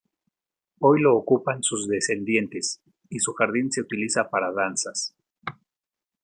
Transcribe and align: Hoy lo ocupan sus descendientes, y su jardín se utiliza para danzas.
Hoy 0.79 0.99
lo 0.99 1.15
ocupan 1.15 1.61
sus 1.61 1.87
descendientes, 1.87 2.81
y 3.07 3.19
su 3.19 3.33
jardín 3.33 3.71
se 3.71 3.81
utiliza 3.81 4.31
para 4.31 4.51
danzas. 4.51 5.13